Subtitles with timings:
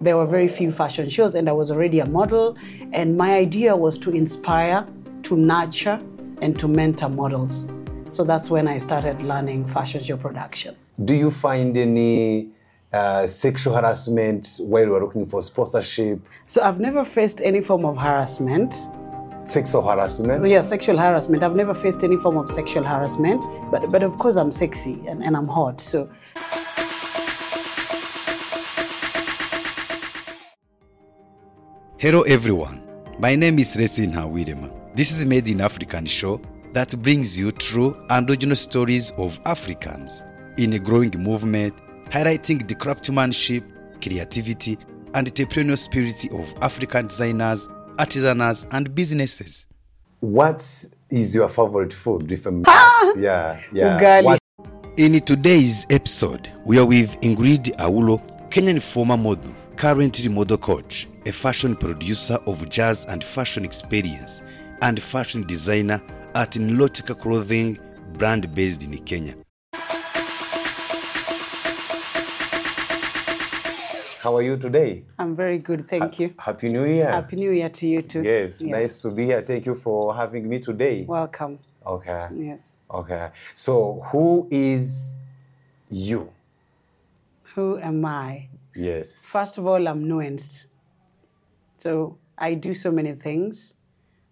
[0.00, 2.56] There were very few fashion shows, and I was already a model.
[2.92, 4.86] And my idea was to inspire,
[5.24, 5.98] to nurture,
[6.40, 7.66] and to mentor models.
[8.08, 10.76] So that's when I started learning fashion show production.
[11.04, 12.50] Do you find any
[12.92, 16.20] uh, sexual harassment while you were looking for sponsorship?
[16.46, 18.76] So I've never faced any form of harassment.
[19.42, 20.46] Sexual harassment?
[20.46, 21.42] Yeah, sexual harassment.
[21.42, 23.40] I've never faced any form of sexual harassment,
[23.72, 25.80] but but of course I'm sexy and, and I'm hot.
[25.80, 26.08] So
[31.98, 32.80] Hello everyone,
[33.18, 34.70] my name is Resin Hawirema.
[34.94, 36.40] This is Made in African show
[36.72, 40.22] that brings you true and original stories of Africans
[40.56, 41.74] in a growing movement
[42.10, 43.64] highlighting the craftsmanship,
[44.00, 44.78] creativity,
[45.14, 47.68] and entrepreneurial spirit of African designers,
[47.98, 49.66] artisans, and businesses.
[50.20, 50.60] What
[51.10, 52.30] is your favorite food?
[52.32, 52.62] If I'm
[53.16, 53.98] yeah, yeah.
[53.98, 54.24] Ugali.
[54.24, 54.38] What-
[54.96, 61.32] In today's episode, we are with Ingred Awuor, Kenyan former model, currently model coach, a
[61.32, 64.42] fashion producer of jazz and fashion experience,
[64.82, 66.00] and fashion designer
[66.34, 67.78] at Nilotica Clothing
[68.14, 69.34] brand based in Kenya.
[74.20, 75.04] How are you today?
[75.18, 76.34] I'm very good, thank you.
[76.38, 77.10] Happy New Year.
[77.10, 78.22] Happy New Year to you too.
[78.22, 79.42] Yes, nice to be here.
[79.42, 81.04] Thank you for having me today.
[81.08, 81.58] Welcome.
[81.86, 82.28] Okay.
[82.34, 82.60] Yes.
[82.90, 83.30] Okay.
[83.54, 85.18] So, who is
[85.88, 86.30] you?
[87.54, 88.48] Who am I?
[88.74, 89.24] Yes.
[89.24, 90.66] First of all, I'm nuanced.
[91.78, 93.74] So I do so many things.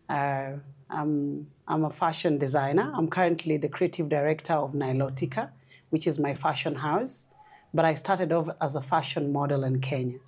[0.09, 0.53] Uh,
[0.91, 2.93] I'm, I'm a fashion designer.
[2.95, 5.51] I'm currently the creative director of Nilotica,
[5.91, 7.27] which is my fashion house.
[7.73, 10.19] But I started off as a fashion model in Kenya.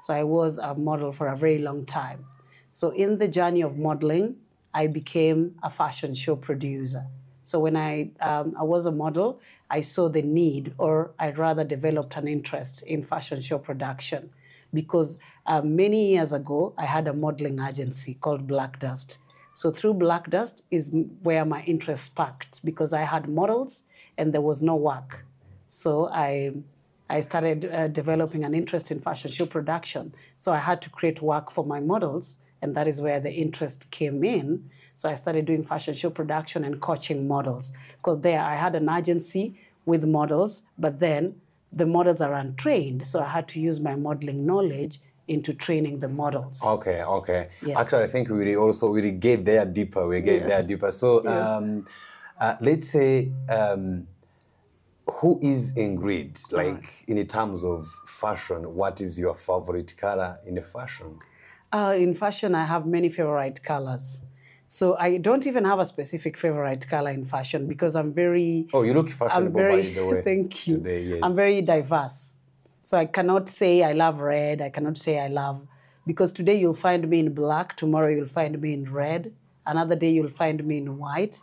[0.00, 2.24] So I was a model for a very long time.
[2.70, 4.36] So in the journey of modeling,
[4.72, 7.06] I became a fashion show producer.
[7.42, 11.64] So when I, um, I was a model, I saw the need, or I rather
[11.64, 14.30] developed an interest in fashion show production
[14.72, 19.18] because uh, many years ago, I had a modeling agency called Black Dust.
[19.52, 23.82] So through Black Dust is where my interest sparked because I had models
[24.16, 25.24] and there was no work.
[25.68, 26.52] So I,
[27.10, 30.14] I started uh, developing an interest in fashion show production.
[30.36, 33.90] So I had to create work for my models, and that is where the interest
[33.90, 34.70] came in.
[34.94, 38.88] So I started doing fashion show production and coaching models because there I had an
[38.88, 41.40] agency with models, but then
[41.72, 43.06] the models are untrained.
[43.06, 46.62] So I had to use my modeling knowledge into training the models.
[46.64, 47.48] Okay, okay.
[47.62, 47.76] Yes.
[47.76, 50.06] Actually, I think we also we get there deeper.
[50.06, 50.48] We get Yes.
[50.48, 50.90] there deeper.
[50.90, 51.46] So, Yes.
[51.48, 51.86] um,
[52.40, 54.06] uh, let's say, um,
[55.10, 56.52] who is Ingred?
[56.52, 61.18] Like in terms of fashion, what is your favorite color in the fashion?
[61.72, 64.22] Uh, in fashion, I have many favorite colors.
[64.70, 68.68] So I don't even have a specific favorite color in fashion because I'm very.
[68.74, 69.94] Oh, you look I'm fashionable very.
[69.94, 70.22] by the way.
[70.30, 70.76] thank you.
[70.76, 71.20] Today, yes.
[71.22, 72.36] I'm very diverse.
[72.82, 74.60] So I cannot say I love red.
[74.60, 75.66] I cannot say I love
[76.06, 77.76] because today you'll find me in black.
[77.76, 79.32] Tomorrow you'll find me in red.
[79.64, 81.40] Another day you'll find me in white.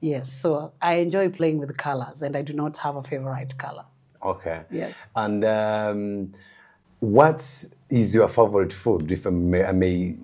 [0.00, 0.32] Yes.
[0.32, 3.84] So I enjoy playing with colors, and I do not have a favorite color.
[4.24, 4.62] Okay.
[4.70, 4.94] Yes.
[5.14, 6.32] And um,
[7.00, 7.40] what
[7.90, 9.12] is your favorite food?
[9.12, 10.16] If I may, I may?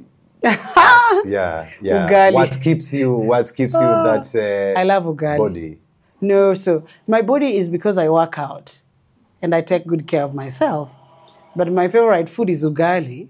[1.24, 2.06] yeah, yeah.
[2.08, 2.32] Ugali.
[2.32, 3.12] What keeps you?
[3.12, 5.38] What keeps you that uh, I love ugali.
[5.38, 5.78] body?
[6.20, 8.82] No, so my body is because I work out
[9.42, 10.94] and I take good care of myself.
[11.54, 13.28] But my favorite food is ugali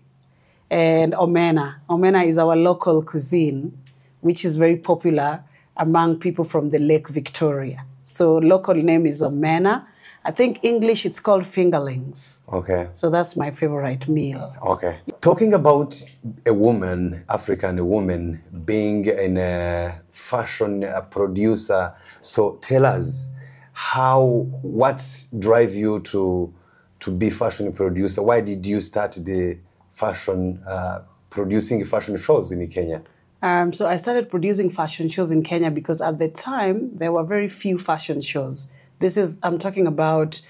[0.70, 1.76] and omena.
[1.88, 3.72] Omena is our local cuisine,
[4.20, 5.42] which is very popular
[5.76, 7.84] among people from the Lake Victoria.
[8.04, 9.86] So local name is omena.
[10.26, 12.42] I think English it's called fingerlings.
[12.52, 12.88] Okay.
[12.94, 14.56] So that's my favorite meal.
[14.60, 14.98] Okay.
[15.20, 16.02] Talking about
[16.44, 21.94] a woman, African woman, being in a fashion producer.
[22.20, 23.28] So tell us
[23.72, 25.00] how, what
[25.38, 26.52] drive you to
[26.98, 28.20] to be fashion producer?
[28.20, 29.58] Why did you start the
[29.92, 33.02] fashion uh, producing fashion shows in Kenya?
[33.42, 37.22] Um, so I started producing fashion shows in Kenya because at the time there were
[37.22, 38.72] very few fashion shows.
[38.98, 40.40] This is I'm talking about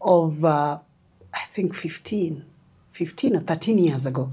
[0.00, 0.78] of uh,
[1.32, 2.44] I think 15,
[2.92, 4.30] 15 or 13 years ago.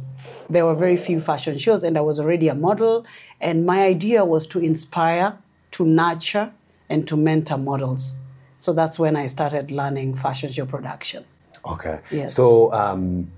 [0.50, 3.06] There were very few fashion shows, and I was already a model.
[3.40, 5.38] And my idea was to inspire,
[5.72, 6.52] to nurture,
[6.90, 8.16] and to mentor models.
[8.58, 11.26] So that's when I started learning fashion show production.
[11.66, 12.00] Okay.
[12.12, 12.36] Yes.
[12.36, 13.32] So um,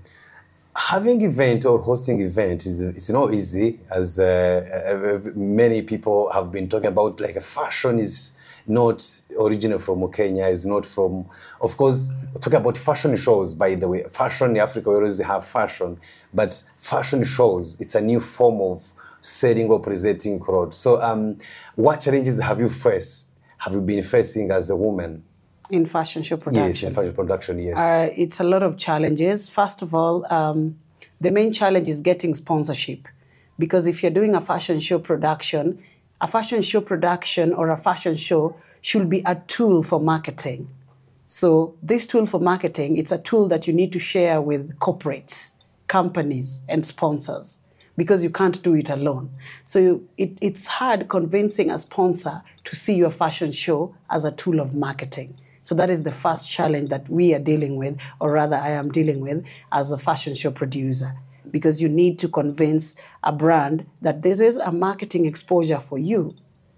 [0.76, 6.52] having event or hosting event is it's not easy, as uh, uh, many people have
[6.52, 7.20] been talking about.
[7.20, 8.33] Like fashion is
[8.66, 9.06] not
[9.38, 10.46] original from Kenya.
[10.46, 11.26] Is not from.
[11.60, 13.54] Of course, talk about fashion shows.
[13.54, 15.98] By the way, fashion in Africa we always have fashion,
[16.32, 20.76] but fashion shows it's a new form of selling or presenting clothes.
[20.76, 21.38] So, um,
[21.74, 23.28] what challenges have you faced?
[23.58, 25.22] Have you been facing as a woman?
[25.70, 26.66] in fashion show production.
[26.66, 27.78] Yes, in fashion production, yes.
[27.78, 29.48] Uh, it's a lot of challenges.
[29.48, 30.76] First of all, um,
[31.20, 33.08] the main challenge is getting sponsorship.
[33.58, 35.82] Because if you're doing a fashion show production,
[36.24, 40.66] a fashion show production or a fashion show should be a tool for marketing.
[41.26, 45.52] So this tool for marketing, it's a tool that you need to share with corporates,
[45.86, 47.58] companies, and sponsors
[47.98, 49.32] because you can't do it alone.
[49.66, 54.32] So you, it, it's hard convincing a sponsor to see your fashion show as a
[54.32, 55.34] tool of marketing.
[55.62, 58.90] So that is the first challenge that we are dealing with, or rather, I am
[58.90, 61.14] dealing with as a fashion show producer.
[61.50, 66.34] Because you need to convince a brand that this is a marketing exposure for you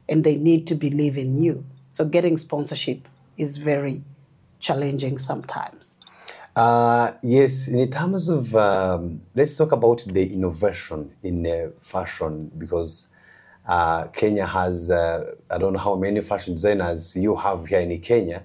[0.08, 1.64] and they need to believe in you.
[1.88, 4.02] So getting sponsorship is very
[4.60, 6.00] challenging sometimes.
[6.54, 13.08] Uh, yes, in terms of, um, let's talk about the innovation in uh, fashion because
[13.66, 18.00] uh, Kenya has, uh, I don't know how many fashion designers you have here in
[18.00, 18.42] Kenya,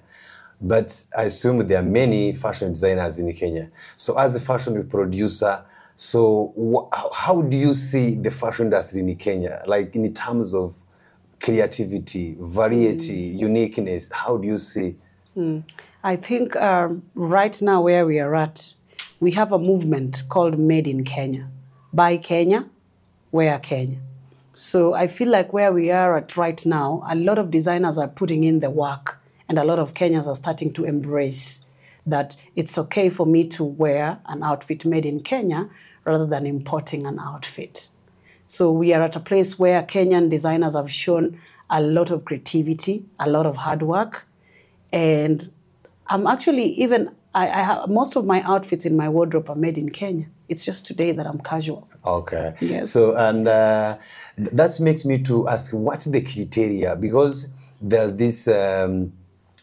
[0.60, 3.70] but I assume there are many fashion designers in Kenya.
[3.96, 5.64] So, as a fashion producer,
[6.02, 10.74] so wh- how do you see the fashion industry in Kenya, like in terms of
[11.40, 14.10] creativity, variety, uniqueness?
[14.10, 14.96] How do you see?
[16.02, 18.74] I think um, right now where we are at,
[19.20, 21.46] we have a movement called Made in Kenya.
[21.92, 22.68] by Kenya,
[23.30, 23.98] wear Kenya.
[24.54, 28.08] So I feel like where we are at right now, a lot of designers are
[28.08, 31.64] putting in the work, and a lot of Kenyans are starting to embrace
[32.04, 35.70] that it's okay for me to wear an outfit made in Kenya
[36.04, 37.88] rather than importing an outfit.
[38.46, 41.40] So we are at a place where Kenyan designers have shown
[41.70, 44.26] a lot of creativity, a lot of hard work,
[44.92, 45.50] and
[46.08, 49.78] I'm actually even I, I have most of my outfits in my wardrobe are made
[49.78, 50.26] in Kenya.
[50.48, 51.88] It's just today that I'm casual.
[52.04, 52.54] Okay.
[52.60, 52.90] Yes.
[52.90, 53.96] So, and uh,
[54.36, 56.94] that makes me to ask what's the criteria?
[56.96, 57.48] Because
[57.80, 59.12] there's this um,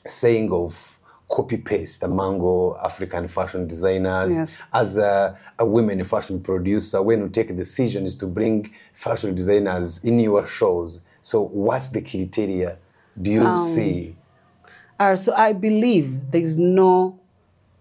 [0.07, 0.98] saying of
[1.29, 2.41] copy paste among
[2.83, 4.31] African fashion designers.
[4.31, 4.61] Yes.
[4.73, 10.19] As a, a women fashion producer, when you take decisions to bring fashion designers in
[10.19, 12.77] your shows, so what's the criteria
[13.21, 14.15] do you see?
[14.99, 17.19] Uh, so I believe there's no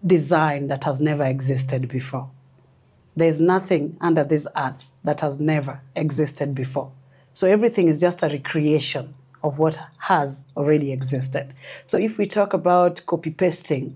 [0.05, 2.29] design that has never existed before.
[3.15, 6.91] There's nothing under this earth that has never existed before.
[7.33, 9.13] So everything is just a recreation
[9.43, 11.53] of what has already existed.
[11.85, 13.95] So if we talk about copy pasting,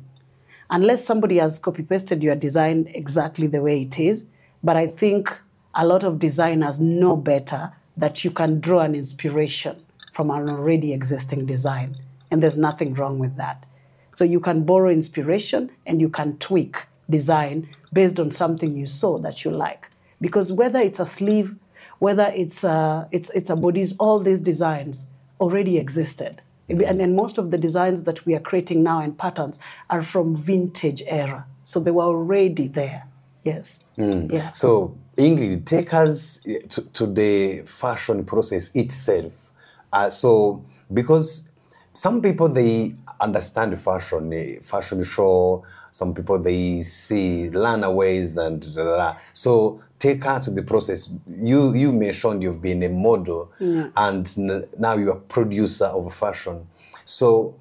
[0.70, 4.24] unless somebody has copy pasted your design exactly the way it is,
[4.64, 5.36] but I think
[5.76, 9.78] a lot of designers know better that you can draw an inspiration
[10.12, 11.94] from an already existing design,
[12.32, 13.66] and there's nothing wrong with that.
[14.14, 19.18] So you can borrow inspiration and you can tweak design based on something you saw
[19.18, 19.90] that you like.
[20.22, 21.56] Because whether it's a sleeve,
[22.00, 25.08] whether it's a, it's, it's a bodies, all these designs
[25.40, 26.42] already existed.
[26.70, 29.60] And then most of the designs that we are creating now and patterns
[29.90, 31.46] are from vintage era.
[31.66, 33.08] So they were already there.
[33.44, 33.80] Yes.
[33.98, 34.52] Yeah.
[34.52, 36.40] So, Ingred, take us
[36.70, 39.52] to, to the fashion process itself.
[39.92, 40.64] Uh, so,
[40.94, 41.50] because
[41.94, 45.64] some people they understand fashion, fashion show.
[45.92, 49.18] Some people they see runaways and da, da, da.
[49.34, 51.10] so take us to the process.
[51.30, 56.68] You you mentioned you've been a model and n- now you're a producer of fashion.
[57.06, 57.56] So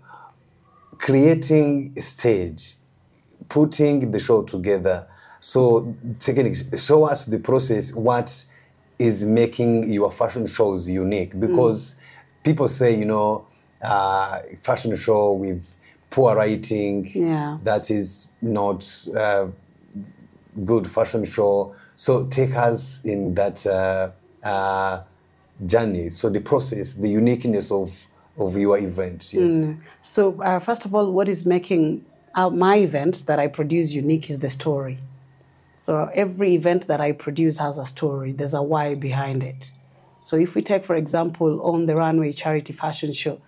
[0.99, 2.77] creating a stage
[3.53, 5.07] putting the show together.
[5.41, 7.93] So, taking show us the process.
[7.93, 8.45] What
[8.99, 11.39] is making your fashion shows unique?
[11.39, 12.45] Because mm.
[12.45, 13.47] people say, you know,
[13.83, 15.65] uh, fashion show with
[16.11, 17.11] poor writing.
[17.15, 17.59] Yeah.
[17.63, 19.49] That is not uh,
[20.65, 21.75] good fashion show.
[21.95, 24.11] So, take us in that uh,
[24.43, 25.03] uh,
[25.67, 26.11] journey.
[26.11, 28.07] So, the process, the uniqueness of
[28.39, 29.33] of your event.
[29.33, 29.75] Yes.
[30.01, 34.31] So, uh, first of all, what is making uh, my event that I produce unique
[34.31, 34.99] is the story.
[35.77, 39.73] So, every event that I produce has a story, there's a why behind it.
[40.21, 43.41] So, if we take, for example, on the Runway Charity Fashion Show,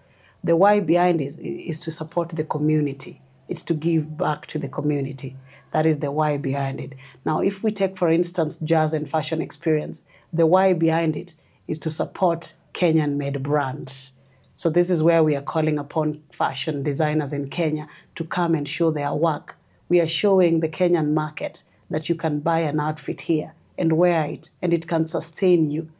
[0.44, 4.68] the why behind is, is to support the community, it's to give back to the
[4.68, 5.36] community.
[5.72, 6.92] That is the why behind it.
[7.24, 11.34] Now, if we take, for instance, Jazz and Fashion Experience, the why behind it
[11.66, 14.12] is to support Kenyan made brands.
[14.54, 18.68] So this is where we are calling upon fashion designers in Kenya to come and
[18.68, 19.56] show their work.
[19.88, 24.26] We are showing the Kenyan market that you can buy an outfit here and wear
[24.26, 25.90] it, and it can sustain you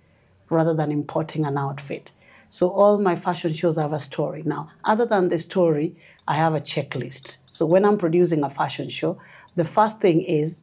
[0.51, 2.13] rather than importing an outfit.
[2.55, 4.45] So all my fashion shows have a story.
[4.47, 5.97] Now, other than the story,
[6.29, 7.39] I have a checklist.
[7.51, 9.19] So when I'm producing a fashion show,
[9.57, 10.61] the first thing is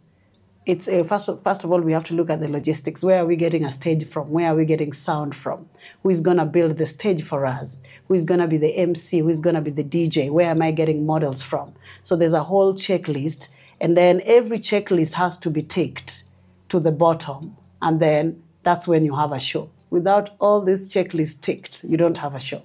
[0.65, 3.03] it's a, first, of- first of all, we have to look at the logistics.
[3.03, 4.29] Where are we getting a stage from?
[4.29, 5.67] Where are we getting sound from?
[6.01, 7.81] Who is going to build the stage for us?
[8.07, 9.19] Who is going to be the MC?
[9.19, 10.31] Who is going to be the DJ?
[10.31, 11.73] Where am I getting models from?
[12.03, 13.49] So there's a whole checklist.
[13.81, 16.23] And then every checklist has to be ticked
[16.69, 17.57] to the bottom.
[17.81, 19.69] And then that's when you have a show.
[19.91, 22.63] Without all these checklists ticked, you don't have a show.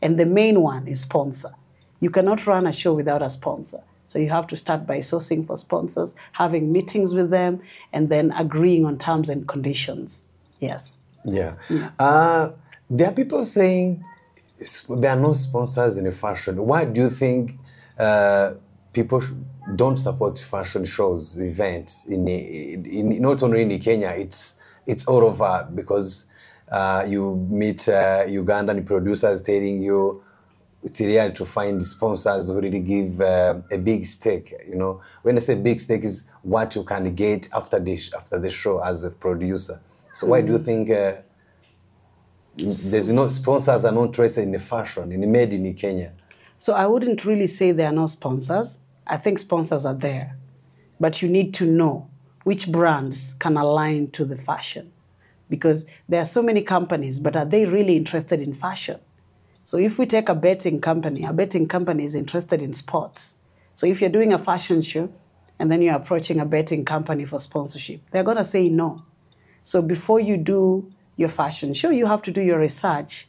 [0.00, 1.52] And the main one is sponsor.
[2.00, 3.82] You cannot run a show without a sponsor.
[4.06, 7.60] So you have to start by sourcing for sponsors, having meetings with them,
[7.92, 10.26] and then agreeing on terms and conditions.
[10.60, 10.98] Yes.
[11.24, 11.54] Yeah.
[11.98, 12.50] Uh,
[12.90, 14.04] there are people saying
[14.88, 16.56] there are no sponsors in fashion.
[16.66, 17.58] Why do you think
[17.98, 18.54] uh,
[18.92, 19.22] people
[19.76, 24.10] don't support fashion shows, events in, in, in not only in Kenya?
[24.10, 26.26] It's it's all over because
[26.72, 30.22] uh, you meet uh, Ugandan producers telling you
[30.82, 34.54] it's rare to find sponsors who really give uh, a big stake.
[34.66, 38.12] You know, when I say big stake is what you can get after the sh-
[38.16, 39.80] after the show as a producer.
[40.14, 41.16] So why do you think uh,
[42.56, 46.12] there's no sponsors are not interested in the fashion in made in Kenya?
[46.58, 48.78] So I wouldn't really say there are no sponsors.
[49.06, 50.38] I think sponsors are there.
[50.98, 52.08] But you need to know
[52.44, 54.91] which brands can align to the fashion.
[55.52, 58.98] Because there are so many companies, but are they really interested in fashion?
[59.64, 63.36] So if we take a betting company, a betting company is interested in sports.
[63.74, 65.12] So if you're doing a fashion show
[65.58, 68.96] and then you're approaching a betting company for sponsorship, they're going to say no.
[69.62, 73.28] So before you do your fashion show, you have to do your research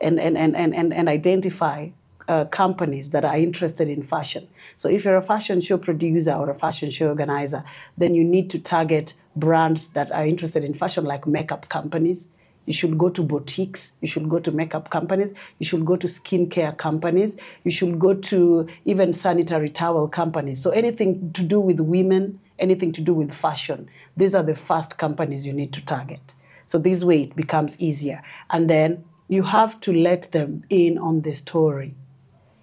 [0.00, 1.90] and, and, and, and, and, and identify
[2.28, 4.48] uh, companies that are interested in fashion.
[4.76, 7.64] So if you're a fashion show producer or a fashion show organizer,
[7.96, 12.28] then you need to target brands that are interested in fashion, like makeup companies.
[12.66, 13.92] You should go to boutiques.
[14.00, 15.34] You should go to makeup companies.
[15.58, 17.36] You should go to skincare companies.
[17.64, 20.62] You should go to even sanitary towel companies.
[20.62, 24.96] So anything to do with women, anything to do with fashion, these are the first
[24.98, 26.34] companies you need to target.
[26.66, 28.22] So this way it becomes easier.
[28.50, 31.94] And then you have to let them in on the story.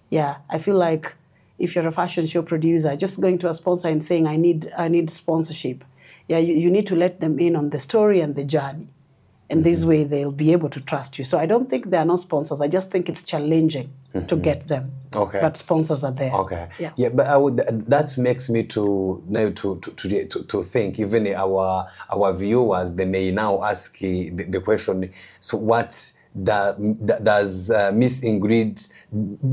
[0.09, 1.15] Yeah, I feel like
[1.59, 4.71] if you're a fashion show producer, just going to a sponsor and saying, I need,
[4.77, 5.83] I need sponsorship.
[6.27, 8.87] Yeah, you, you need to let them in on the story and the journey.
[9.51, 9.89] And this mm-hmm.
[9.89, 11.25] way they'll be able to trust you.
[11.25, 12.61] So I don't think there are no sponsors.
[12.61, 14.41] I just think it's challenging to mm-hmm.
[14.41, 14.91] get them.
[15.15, 15.39] Okay.
[15.41, 16.31] But sponsors are there.
[16.33, 16.69] Okay.
[16.77, 16.91] Yeah.
[16.95, 21.27] Yeah, but I would, that makes me to now to to, to, to, think even
[21.33, 25.11] our our viewers they may now ask the, the question.
[25.39, 26.13] So what
[26.43, 28.89] da- does uh, Miss Ingred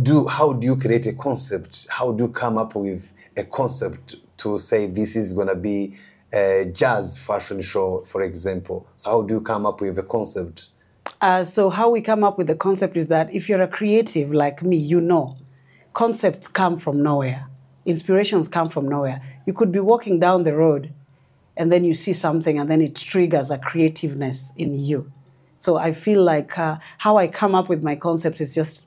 [0.02, 0.26] do?
[0.26, 1.87] How do you create a concept?
[1.90, 5.97] How do you come up with a concept to say this is gonna be
[6.33, 8.87] a jazz fashion show, for example?
[8.97, 10.68] So how do you come up with a concept?
[11.21, 14.33] Uh, so how we come up with the concept is that if you're a creative
[14.33, 15.35] like me, you know,
[15.95, 17.47] concepts come from nowhere,
[17.87, 19.23] inspirations come from nowhere.
[19.47, 20.92] You could be walking down the road,
[21.56, 25.11] and then you see something, and then it triggers a creativeness in you.
[25.56, 28.86] So I feel like uh, how I come up with my concepts is just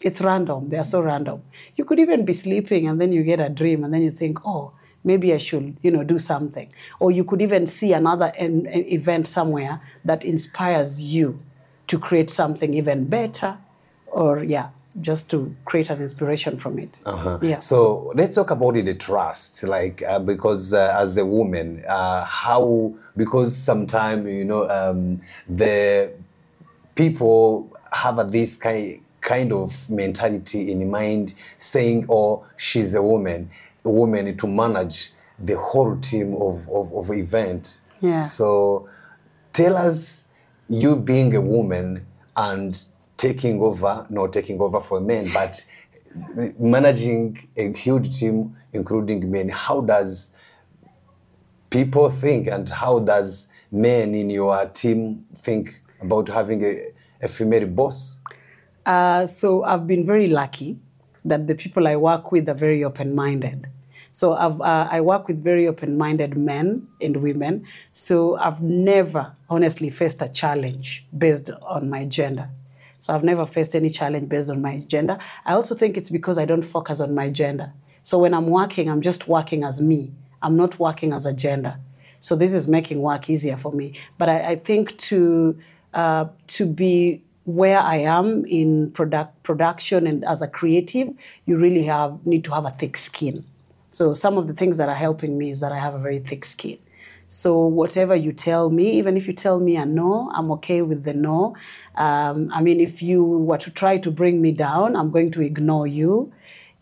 [0.00, 0.68] it's random.
[0.68, 1.42] They are so random.
[1.76, 4.38] You could even be sleeping and then you get a dream and then you think,
[4.44, 4.72] oh,
[5.02, 6.70] maybe I should, you know, do something.
[7.00, 11.38] Or you could even see another en- en- event somewhere that inspires you
[11.86, 13.58] to create something even better,
[14.06, 14.70] or yeah,
[15.00, 16.90] just to create an inspiration from it.
[17.04, 17.38] Uh-huh.
[17.42, 17.58] Yeah.
[17.58, 22.94] So let's talk about the trust, like uh, because uh, as a woman, uh, how
[23.16, 26.12] because sometimes you know um, the
[26.94, 33.50] people have this kind kind of mentality in mind, saying, "Oh, she's a woman,
[33.84, 38.22] a woman to manage the whole team of of, of event." Yeah.
[38.22, 38.88] So
[39.52, 40.24] tell us,
[40.68, 42.84] you being a woman and
[43.24, 45.64] taking over, not taking over for men, but
[46.58, 47.24] managing
[47.56, 49.48] a huge team, including men.
[49.48, 50.30] How does
[51.70, 55.64] people think, and how does men in your team think
[56.00, 56.72] about having a,
[57.22, 58.20] a female boss?
[58.84, 60.78] Uh, so I've been very lucky
[61.24, 63.66] that the people I work with are very open-minded.
[64.12, 67.66] So I've, uh, I work with very open-minded men and women.
[67.92, 72.50] So I've never honestly faced a challenge based on my gender.
[73.04, 75.18] So I've never faced any challenge based on my gender.
[75.44, 77.70] I also think it's because I don't focus on my gender.
[78.02, 80.10] So when I'm working, I'm just working as me.
[80.40, 81.76] I'm not working as a gender.
[82.20, 83.92] So this is making work easier for me.
[84.16, 85.58] But I, I think to
[85.92, 91.08] uh, to be where I am in product production and as a creative,
[91.44, 93.44] you really have need to have a thick skin.
[93.90, 96.20] So some of the things that are helping me is that I have a very
[96.20, 96.78] thick skin.
[97.28, 101.04] So whatever you tell me, even if you tell me a no, I'm okay with
[101.04, 101.56] the no.
[101.96, 105.40] Um, I mean, if you were to try to bring me down, I'm going to
[105.42, 106.32] ignore you.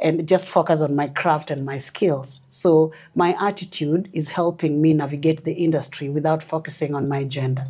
[0.08, 2.40] and just focus on my craft and my skills.
[2.48, 7.62] So my attitude is helping me navigate the industry without focusing on my gender.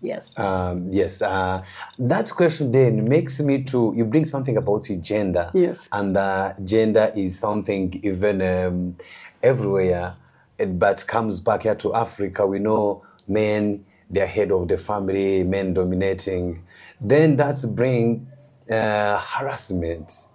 [0.00, 0.38] Yes.
[0.38, 1.62] Um, yes, uh,
[1.98, 5.50] that question then makes me to you bring something about your gender.
[5.52, 5.88] Yes.
[5.92, 8.96] and uh, gender is something even um,
[9.42, 10.19] everywhere, it-
[10.66, 12.46] but comes back here to Africa.
[12.46, 16.64] We know men they're head of the family, men dominating.
[17.00, 18.26] Then that's bring
[18.68, 20.28] uh, harassment,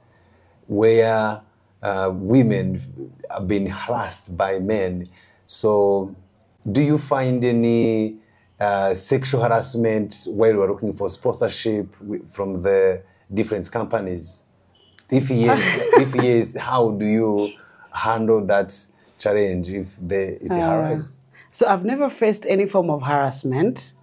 [0.67, 1.41] where
[1.83, 5.05] uh, women have been harassed by men.
[5.45, 6.15] So,
[6.71, 8.15] do you find any
[8.59, 11.93] uh, sexual harassment while you're looking for sponsorship
[12.31, 13.01] from the
[13.33, 14.43] different companies?
[15.11, 15.61] If yes,
[15.99, 17.51] if yes, how do you
[17.91, 18.75] handle that
[19.17, 21.17] challenge if the it arrives?
[21.17, 21.21] Ah.
[21.51, 23.93] So I've never faced any form of harassment.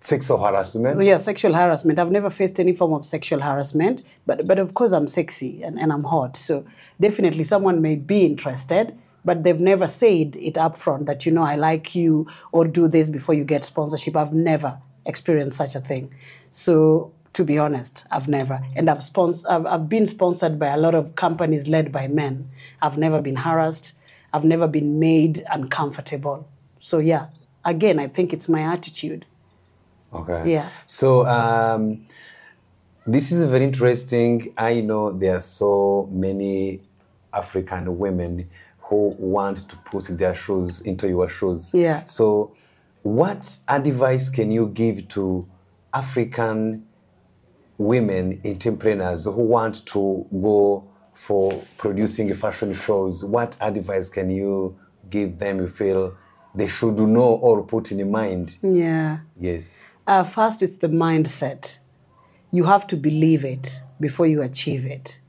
[0.00, 1.02] Sexual harassment?
[1.02, 1.98] Yeah, sexual harassment.
[1.98, 5.78] I've never faced any form of sexual harassment, but but of course I'm sexy and,
[5.78, 6.36] and I'm hot.
[6.36, 6.64] So
[7.00, 11.42] definitely someone may be interested, but they've never said it up front that you know
[11.42, 14.16] I like you or do this before you get sponsorship.
[14.16, 16.12] I've never experienced such a thing.
[16.50, 18.58] So to be honest, I've never.
[18.74, 22.48] And I've spons- I've, I've been sponsored by a lot of companies led by men.
[22.80, 23.92] I've never been harassed.
[24.36, 26.46] I've never been made uncomfortable.
[26.78, 27.28] So yeah,
[27.64, 29.24] again, I think it's my attitude.
[30.12, 30.52] Okay.
[30.52, 30.68] Yeah.
[30.84, 32.04] So um,
[33.06, 34.52] this is very interesting.
[34.58, 36.80] I know there are so many
[37.32, 38.50] African women
[38.80, 41.74] who want to put their shoes into your shoes.
[41.74, 42.04] Yeah.
[42.04, 42.54] So,
[43.02, 45.48] what advice can you give to
[45.94, 46.84] African
[47.78, 53.24] women entrepreneurs who want to go for producing fashion shows?
[53.24, 54.78] What advice can you
[55.10, 55.58] give them?
[55.60, 56.16] You feel
[56.54, 58.58] they should know or put in mind?
[58.62, 59.20] Yeah.
[59.38, 59.96] Yes.
[60.06, 61.78] Uh, first, it's the mindset.
[62.52, 65.20] You have to believe it before you achieve it.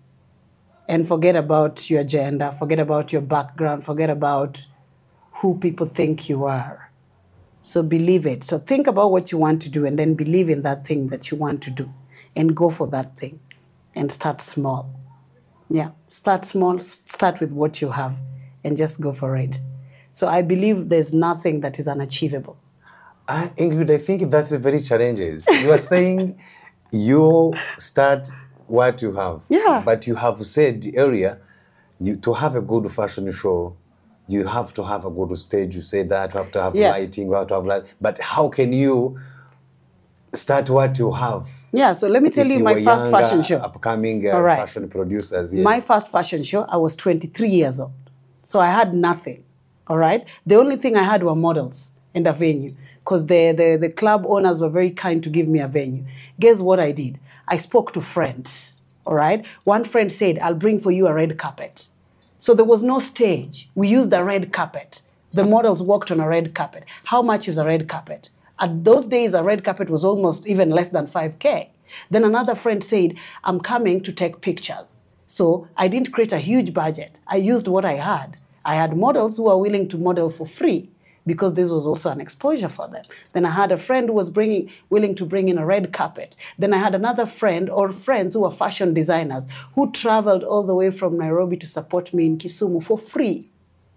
[0.88, 4.66] And forget about your gender, forget about your background, forget about
[5.32, 6.92] who people think you are.
[7.62, 8.44] So believe it.
[8.44, 11.30] So think about what you want to do and then believe in that thing that
[11.30, 11.94] you want to do
[12.36, 13.40] and go for that thing
[13.94, 14.90] and start small.
[15.70, 18.16] Yeah, start small, start with what you have
[18.64, 19.60] and just go for it.
[20.14, 22.58] So I believe there's nothing that is unachievable.
[23.28, 25.46] Uh, Ingred, I think that's a very challenges.
[25.48, 26.40] You are saying
[26.92, 28.30] you start
[28.68, 29.42] what you have.
[29.50, 29.82] Yeah.
[29.86, 31.42] But you have said earlier,
[32.00, 33.76] you to have a good fashion show,
[34.28, 35.76] you have to have a good stage.
[35.76, 36.92] You say that you have to have Yeah.
[36.92, 37.84] lighting, you have to have light.
[38.00, 39.18] But how can you
[40.34, 41.48] start what you have?
[41.72, 43.58] Yeah, so let me tell if you my first younger, fashion show.
[43.58, 44.60] upcoming uh, right.
[44.60, 45.54] fashion producers.
[45.54, 45.64] Yes.
[45.64, 47.92] My first fashion show, I was 23 years old.
[48.44, 49.44] So I had nothing.
[49.88, 50.28] All right.
[50.46, 54.26] The only thing I had were models and a venue because the, the, the club
[54.28, 56.04] owners were very kind to give me a venue.
[56.40, 57.20] Guess what I did?
[57.48, 58.82] I spoke to friends.
[59.06, 59.46] All right.
[59.64, 61.88] One friend said, I'll bring for you a red carpet.
[62.40, 63.70] So there was no stage.
[63.76, 65.02] We used a red carpet.
[65.32, 66.84] The models walked on a red carpet.
[67.06, 68.30] How much is a red carpet?
[68.60, 71.70] At those days, a red carpet was almost even less than 5K.
[72.10, 75.00] Then another friend said, I'm coming to take pictures.
[75.28, 77.20] So I didn't create a huge budget.
[77.28, 78.38] I used what I had.
[78.66, 80.90] I had models who were willing to model for free
[81.26, 83.04] because this was also an exposure for them.
[83.34, 86.36] Then I had a friend who was bringing, willing to bring in a red carpet.
[86.58, 89.44] Then I had another friend or friends who were fashion designers
[89.76, 93.44] who traveled all the way from Nairobi to support me in Kisumu for free.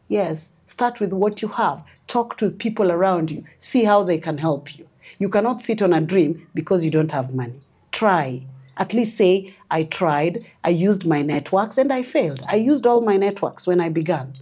[0.08, 1.82] Yes, start with what you have.
[2.06, 3.42] Talk to people around you.
[3.58, 4.86] See how they can help you.
[5.18, 7.58] You cannot sit on a dream because you don't have money.
[7.90, 8.44] Try.
[8.76, 12.42] At least say, I tried, I used my networks, and I failed.
[12.48, 14.32] I used all my networks when I began.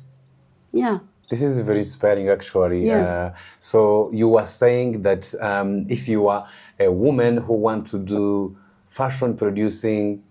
[0.73, 0.99] Yeah.
[1.29, 2.87] This is very inspiring, actually.
[2.87, 3.09] Yes.
[3.09, 7.99] Uh, so you were saying that um, if you are a woman who want to
[7.99, 10.23] do fashion producing,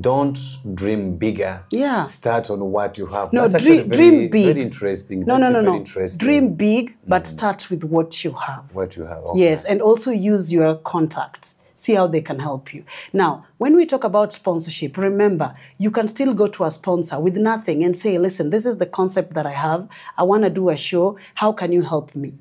[0.00, 0.38] don't
[0.74, 1.62] dream bigger.
[1.70, 2.06] Yeah.
[2.06, 3.32] Start on what you have.
[3.32, 4.46] No, That's actually dream, very, dream big.
[4.46, 5.20] Very interesting.
[5.20, 6.06] No, That's no, no, no.
[6.18, 7.32] Dream big, but hmm.
[7.32, 8.64] start with what you have.
[8.72, 9.22] what you have.
[9.24, 9.40] Okay.
[9.40, 11.56] Yes, and also use your contacts.
[11.76, 12.82] See how they can help you.
[13.12, 17.36] Now, when we talk about sponsorship, remember, you can still go to a sponsor with
[17.36, 19.86] nothing and say, listen, this is the concept that I have.
[20.16, 21.18] I want to do a show.
[21.34, 22.32] How can you help me?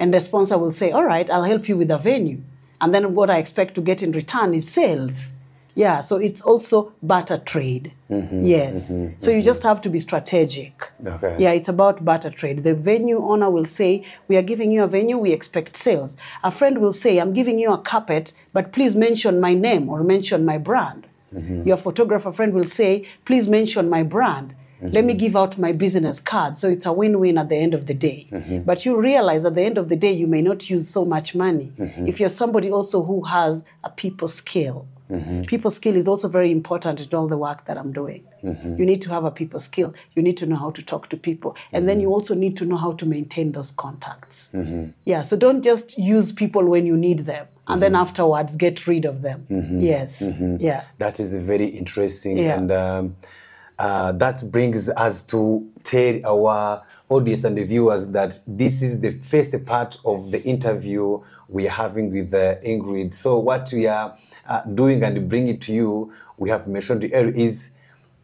[0.00, 2.40] And the sponsor will say, all right, I'll help you with a venue.
[2.80, 5.35] And then what I expect to get in return is sales.
[5.76, 7.92] Yeah, so it's also barter trade.
[8.10, 8.90] Mm-hmm, yes.
[8.90, 9.44] Mm-hmm, so you mm-hmm.
[9.44, 10.72] just have to be strategic.
[11.06, 11.36] Okay.
[11.38, 12.64] Yeah, it's about barter trade.
[12.64, 16.16] The venue owner will say, We are giving you a venue, we expect sales.
[16.42, 20.02] A friend will say, I'm giving you a carpet, but please mention my name or
[20.02, 21.06] mention my brand.
[21.66, 24.54] Your photographer friend will say, Please mention my brand.
[24.80, 26.58] Let me give out my business card.
[26.58, 28.28] So it's a win win at the end of the day.
[28.64, 31.34] But you realize at the end of the day, you may not use so much
[31.34, 31.72] money.
[31.78, 35.42] If you're somebody also who has a people skill, Mm-hmm.
[35.42, 38.24] People skill is also very important in all the work that I'm doing.
[38.42, 38.76] Mm-hmm.
[38.76, 39.94] You need to have a people skill.
[40.14, 41.56] You need to know how to talk to people.
[41.72, 42.02] And then mm-hmm.
[42.02, 44.50] you also need to know how to maintain those contacts.
[45.04, 49.04] Yeah, so don't just use people when you need them and then afterwards get rid
[49.04, 49.46] of them.
[49.80, 50.22] Yes.
[50.58, 50.84] Yeah.
[50.98, 52.56] That is very interesting, Yeah.
[52.56, 53.16] and um,
[53.78, 59.12] uh, that brings us to tell our audience and the viewers that this is the
[59.18, 63.14] first part of the interview we are having with uh, Ingred.
[63.14, 67.70] So what we are uh, doing and bringing to you, we have mentioned is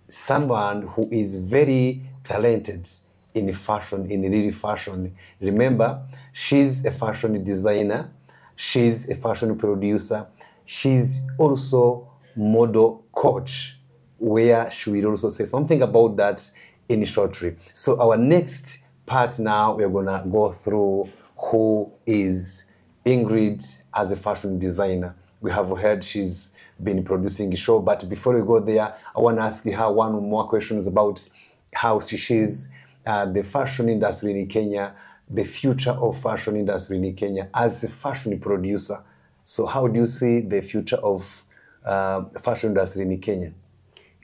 [0.09, 2.89] someone who is very talented
[3.35, 5.15] in fashion, in really fashion.
[5.41, 8.11] Remember, she's a fashion designer,
[8.57, 10.27] she's a fashion producer,
[10.65, 13.79] she's also model coach,
[14.19, 16.49] where she will also say something about that
[16.89, 17.57] in shortly.
[17.75, 22.67] So our next part now, we're gonna go through who is
[23.05, 25.15] Ingred as a fashion designer.
[25.41, 29.39] We have heard she's been producing a show, but before we go there, I want
[29.39, 31.29] to ask her one more questions about
[31.75, 32.71] how she sees
[33.07, 34.95] uh, the fashion industry in Kenya,
[35.29, 39.03] the future of fashion industry in Kenya as a fashion producer.
[39.45, 41.45] So how do you see the future of
[41.85, 43.53] uh, fashion industry in Kenya?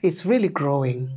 [0.01, 1.11] It's really growing.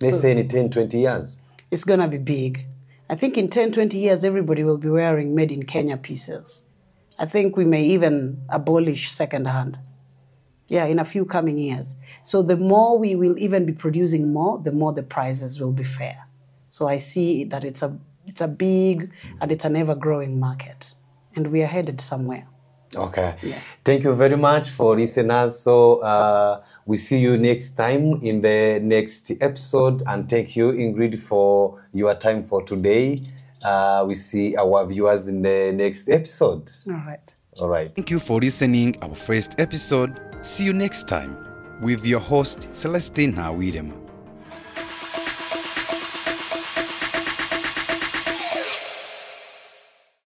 [0.00, 1.42] Let's say in 10, 20 years.
[1.70, 2.66] It's going to be big.
[3.08, 6.62] I think in 10, 20 years, everybody will be wearing made in Kenya pieces.
[7.20, 9.78] I think we may even abolish secondhand.
[10.68, 11.94] Yeah, in a few coming years.
[12.22, 15.84] So the more we will even be producing more, the more the prices will be
[15.84, 16.26] fair.
[16.68, 20.94] So I see that it's a it's a big and it's an ever growing market,
[21.36, 22.46] and we are headed somewhere.
[22.96, 23.36] Okay.
[23.42, 23.58] Yeah.
[23.84, 25.58] Thank you very much for listeners.
[25.60, 30.02] So uh, we see you next time in the next episode.
[30.06, 33.20] And thank you, Ingred, for your time for today.
[33.64, 36.70] Uh, we see our viewers in the next episode.
[36.88, 37.34] All right.
[37.60, 37.90] All right.
[37.90, 40.18] Thank you for listening our first episode.
[40.42, 41.36] See you next time
[41.80, 44.09] with your host Celestina Wirema.